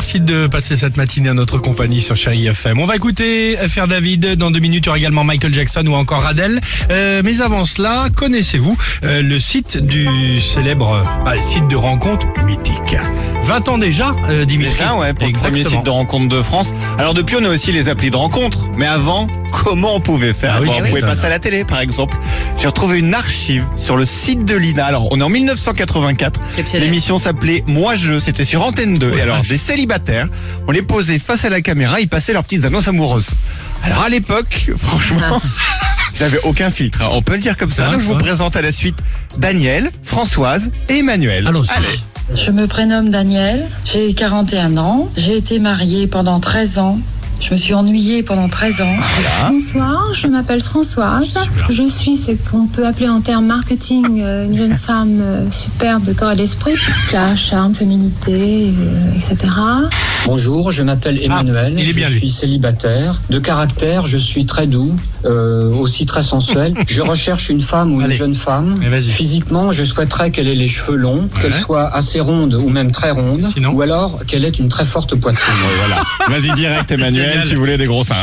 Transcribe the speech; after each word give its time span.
Merci 0.00 0.18
de 0.18 0.46
passer 0.46 0.76
cette 0.76 0.96
matinée 0.96 1.28
à 1.28 1.34
notre 1.34 1.58
compagnie 1.58 2.00
sur 2.00 2.16
Chérie 2.16 2.46
FM. 2.46 2.80
On 2.80 2.86
va 2.86 2.96
écouter 2.96 3.58
FR 3.68 3.86
David. 3.86 4.34
Dans 4.34 4.50
deux 4.50 4.58
minutes, 4.58 4.84
il 4.84 4.86
y 4.86 4.88
aura 4.88 4.96
également 4.96 5.24
Michael 5.24 5.52
Jackson 5.52 5.84
ou 5.86 5.92
encore 5.92 6.24
Adele. 6.24 6.58
Euh, 6.90 7.20
mais 7.22 7.42
avant 7.42 7.66
cela, 7.66 8.06
connaissez-vous 8.16 8.78
euh, 9.04 9.20
le 9.20 9.38
site 9.38 9.76
du 9.76 10.40
célèbre 10.40 11.02
bah, 11.22 11.34
site 11.42 11.68
de 11.68 11.76
rencontre 11.76 12.26
mythique? 12.46 12.96
20 13.42 13.68
ans 13.68 13.76
déjà, 13.76 14.16
euh, 14.30 14.46
Dimitri. 14.46 14.78
Déjà, 14.78 14.94
ouais, 14.96 15.12
pour 15.12 15.26
le 15.26 15.32
premier 15.34 15.58
Exactement. 15.58 15.68
site 15.68 15.84
de 15.84 15.90
rencontre 15.90 16.34
de 16.34 16.40
France. 16.40 16.72
Alors 16.96 17.12
depuis, 17.12 17.36
on 17.38 17.44
a 17.44 17.50
aussi 17.50 17.70
les 17.70 17.90
applis 17.90 18.08
de 18.08 18.16
rencontre. 18.16 18.70
Mais 18.78 18.86
avant, 18.86 19.28
comment 19.50 19.94
on 19.96 20.00
pouvait 20.00 20.32
faire 20.32 20.54
Ah 20.56 20.60
oui, 20.60 20.66
Bon, 20.68 20.74
tu 20.76 20.82
On 20.82 20.88
pouvait 20.88 21.00
passer 21.02 21.26
à 21.26 21.28
la 21.30 21.38
télé, 21.38 21.64
par 21.64 21.80
exemple. 21.80 22.16
J'ai 22.58 22.66
retrouvé 22.68 22.98
une 22.98 23.14
archive 23.14 23.64
sur 23.76 23.96
le 23.96 24.04
site 24.04 24.44
de 24.44 24.56
l'INA. 24.56 24.84
Alors, 24.86 25.08
on 25.12 25.20
est 25.20 25.22
en 25.22 25.28
1984. 25.28 26.40
Exceptionnel. 26.46 26.86
L'émission 26.86 27.18
s'appelait 27.18 27.62
Moi 27.66 27.94
Je. 27.96 28.20
C'était 28.20 28.44
sur 28.44 28.62
Antenne 28.64 28.98
2. 28.98 29.10
Oh 29.12 29.16
Et 29.18 29.20
alors, 29.20 29.36
vache. 29.38 29.48
des 29.48 29.58
célibataires, 29.58 30.28
on 30.68 30.72
les 30.72 30.82
posait 30.82 31.18
face 31.18 31.44
à 31.44 31.50
la 31.50 31.60
caméra, 31.60 32.00
ils 32.00 32.08
passaient 32.08 32.32
leurs 32.32 32.44
petites 32.44 32.64
annonces 32.64 32.88
amoureuses. 32.88 33.30
Alors, 33.82 34.02
à 34.02 34.08
l'époque, 34.08 34.70
franchement, 34.78 35.40
ils 36.14 36.20
n'avaient 36.22 36.40
aucun 36.44 36.70
filtre. 36.70 37.02
hein. 37.02 37.08
On 37.12 37.22
peut 37.22 37.34
le 37.34 37.40
dire 37.40 37.56
comme 37.56 37.70
ça. 37.70 37.84
Ah, 37.88 37.92
Donc, 37.92 38.00
je 38.00 38.06
vous 38.06 38.16
présente 38.18 38.56
à 38.56 38.62
la 38.62 38.72
suite 38.72 38.98
Daniel, 39.38 39.90
Françoise 40.02 40.70
et 40.88 40.98
Emmanuel. 40.98 41.46
Allons-y. 41.46 41.70
Allez. 41.76 42.00
Je 42.34 42.52
me 42.52 42.68
prénomme 42.68 43.10
Daniel, 43.10 43.68
j'ai 43.84 44.14
41 44.14 44.76
ans, 44.76 45.08
j'ai 45.16 45.36
été 45.36 45.58
mariée 45.58 46.06
pendant 46.06 46.38
13 46.38 46.78
ans. 46.78 47.00
Je 47.40 47.54
me 47.54 47.58
suis 47.58 47.72
ennuyée 47.72 48.22
pendant 48.22 48.48
13 48.48 48.82
ans. 48.82 48.96
Bonsoir, 49.50 50.12
je 50.12 50.26
m'appelle 50.26 50.60
Françoise. 50.60 51.34
Je 51.70 51.82
suis 51.84 52.16
ce 52.16 52.32
qu'on 52.32 52.66
peut 52.66 52.86
appeler 52.86 53.08
en 53.08 53.22
termes 53.22 53.46
marketing 53.46 54.20
euh, 54.20 54.44
une 54.44 54.56
jeune 54.56 54.74
femme 54.74 55.18
euh, 55.20 55.50
superbe 55.50 56.04
de 56.04 56.12
corps 56.12 56.32
et 56.32 56.36
d'esprit. 56.36 56.74
Classe, 57.08 57.38
charme, 57.38 57.74
féminité, 57.74 58.74
euh, 58.78 59.14
etc. 59.16 59.48
Bonjour, 60.26 60.70
je 60.70 60.82
m'appelle 60.82 61.20
Emmanuel, 61.22 61.74
Ah, 61.76 61.80
il 61.80 61.88
est 61.88 61.92
bien, 61.92 62.06
je 62.08 62.12
lui. 62.12 62.18
suis 62.20 62.30
célibataire. 62.30 63.20
De 63.30 63.38
caractère, 63.38 64.06
je 64.06 64.18
suis 64.18 64.44
très 64.46 64.66
doux, 64.66 64.94
euh, 65.24 65.70
aussi 65.70 66.06
très 66.06 66.22
sensuel. 66.22 66.74
je 66.88 67.00
recherche 67.00 67.48
une 67.48 67.60
femme 67.60 67.92
ou 67.94 68.00
Allez. 68.00 68.10
une 68.10 68.12
jeune 68.12 68.34
femme. 68.34 68.80
Physiquement, 69.00 69.72
je 69.72 69.82
souhaiterais 69.82 70.30
qu'elle 70.30 70.46
ait 70.46 70.54
les 70.54 70.68
cheveux 70.68 70.96
longs, 70.96 71.28
Ouais. 71.34 71.42
qu'elle 71.42 71.54
soit 71.54 71.88
assez 71.94 72.20
ronde 72.20 72.54
ou 72.54 72.68
même 72.68 72.90
très 72.92 73.10
ronde, 73.10 73.44
Sinon 73.52 73.70
ou 73.70 73.82
alors 73.82 74.24
qu'elle 74.26 74.44
ait 74.44 74.48
une 74.50 74.68
très 74.68 74.84
forte 74.84 75.14
poitrine. 75.16 75.54
Voilà. 75.78 76.04
Vas-y 76.28 76.52
direct, 76.54 76.92
Emmanuel, 76.92 77.44
tu 77.48 77.56
voulais 77.56 77.78
des 77.78 77.86
gros 77.86 78.04
seins. 78.04 78.22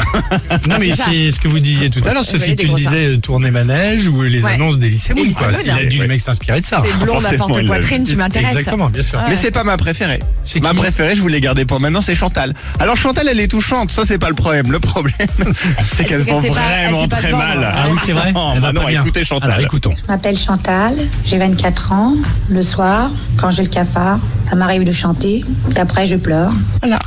Non 0.70 0.76
mais 0.80 0.92
c'est 0.96 1.32
ce 1.32 1.40
que 1.40 1.48
vous 1.48 1.60
disiez 1.60 1.90
tout 1.90 2.02
à 2.06 2.14
l'heure, 2.14 2.24
Sophie, 2.24 2.56
tu 2.56 2.68
disais 2.70 3.18
tourner 3.18 3.52
manège 3.52 4.08
ou 4.08 4.22
les 4.22 4.42
Ouais. 4.44 4.52
annonces 4.54 4.78
des 4.78 4.90
lycées 4.90 5.14
lycées 5.14 5.34
quoi. 5.34 5.50
Il 5.66 5.72
a 5.72 5.86
dû 5.86 5.98
le 6.00 6.08
mec 6.08 6.22
s'inspirer 6.22 6.62
de 6.62 6.66
ça. 6.66 6.82
C'est 6.86 7.04
blonde 7.06 7.26
à 7.26 7.34
forte 7.34 7.66
poitrine, 7.66 8.04
tu 8.04 8.16
m'intéresses. 8.16 8.52
Exactement, 8.52 8.90
bien 8.90 9.02
sûr. 9.04 9.20
Mais 9.28 9.36
c'est 9.36 9.52
pas 9.52 9.64
ma 9.64 9.76
préférée. 9.78 10.20
C'est 10.44 10.62
Ma 10.62 10.74
préférée, 10.74 11.16
je 11.16 11.22
vous 11.22 11.28
l'ai 11.28 11.42
gardée 11.42 11.66
pour 11.66 11.82
maintenant, 11.88 12.02
c'est 12.02 12.16
Chantal. 12.16 12.54
Alors 12.80 12.98
Chantal, 12.98 13.28
elle 13.30 13.40
est 13.40 13.48
touchante, 13.48 13.92
ça 13.92 14.04
c'est 14.06 14.18
pas 14.18 14.30
le 14.30 14.36
problème. 14.36 14.72
Le 14.72 14.80
problème, 14.80 15.16
c'est 15.94 16.04
qu'elle 16.06 16.24
se 16.24 16.30
vend 16.30 16.42
vraiment 16.42 17.08
très 17.08 17.32
mal. 17.32 17.74
Ah 17.76 17.86
oui, 17.90 17.98
c'est 18.06 18.12
vrai. 18.12 18.34
Non, 18.38 18.54
Elle 18.56 18.62
va 18.62 18.74
bah 18.74 18.92
écoutez 18.92 19.24
Chantal. 19.24 19.52
Alors 19.52 19.66
écoutons. 19.66 19.94
Je 20.04 20.08
m'appelle 20.12 20.38
Chantal, 20.38 20.94
j'ai 21.26 21.38
24 21.38 21.94
ans. 21.94 22.14
Le 22.50 22.62
soir, 22.62 23.10
quand 23.38 23.50
j'ai 23.52 23.64
le 23.64 23.70
cafard, 23.70 24.20
ça 24.50 24.56
m'arrive 24.56 24.84
de 24.84 24.92
chanter. 24.92 25.44
Et 25.76 25.80
après, 25.80 26.06
je 26.06 26.16
pleure. 26.16 26.52
Ah, 26.84 27.00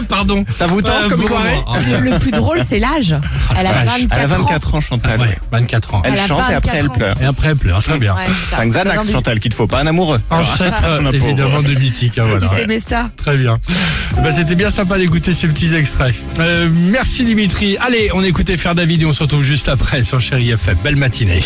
Pardon. 0.08 0.44
Ça 0.54 0.66
vous 0.66 0.80
tente 0.82 0.94
Euh, 1.04 1.08
comme 1.08 1.20
bon, 1.20 1.26
soirée 1.28 1.58
ah. 1.66 2.00
Le 2.00 2.18
plus 2.18 2.30
drôle, 2.30 2.60
c'est 2.66 2.78
l'âge. 2.78 3.14
Elle 3.56 3.66
a 3.66 3.72
vache. 3.72 4.00
24 4.02 4.20
Elle 4.20 4.32
a 4.32 4.34
ans. 4.34 4.42
24 4.44 4.74
ans, 4.74 4.80
Chantal. 4.80 5.20
Ouais, 5.20 5.38
24 5.52 5.94
ans. 5.94 6.02
Elle, 6.04 6.12
Elle 6.14 6.20
a 6.20 6.26
chante 6.26 6.38
et 6.50 6.54
après 6.54 6.72
24 6.72 6.76
elle 6.78 6.86
ans. 6.88 6.92
pleure. 6.92 7.14
Et 7.20 7.24
après 7.24 7.48
elle 7.48 7.56
pleure, 7.56 7.82
très 7.82 7.98
bien. 7.98 8.14
Ouais, 8.14 8.26
c'est 8.28 8.56
ça. 8.56 8.62
Un 8.62 8.66
Xanax. 8.68 9.10
Chantal, 9.10 9.40
qu'il 9.40 9.50
te 9.50 9.56
faut, 9.56 9.66
pas 9.66 9.80
un 9.80 9.86
amoureux. 9.86 10.20
Ancêtre 10.30 11.00
Ma 11.02 11.10
pauvre. 11.12 11.24
évidemment 11.24 11.62
de 11.62 11.74
mythique. 11.74 12.18
hein, 12.18 12.24
voilà. 12.24 12.40
Tu 12.46 12.54
Ouais. 12.54 12.60
t'aimais 12.60 12.78
ça 12.80 13.10
Très 13.16 13.36
bien. 13.36 13.58
Bah, 14.22 14.30
C'était 14.32 14.54
bien 14.54 14.70
sympa 14.70 14.98
d'écouter 14.98 15.32
ces 15.34 15.48
petits 15.48 15.74
extraits. 15.74 16.14
Euh, 16.38 16.68
merci 16.72 17.24
Dimitri. 17.24 17.76
Allez, 17.78 18.10
on 18.14 18.22
écoute 18.22 18.54
faire 18.56 18.74
David 18.74 19.02
et 19.02 19.06
on 19.06 19.12
se 19.12 19.22
retrouve 19.24 19.42
juste 19.42 19.68
après 19.68 20.02
sur 20.04 20.20
Chéri 20.20 20.50
FM. 20.50 20.76
Belle 20.84 20.96
matinée. 20.96 21.42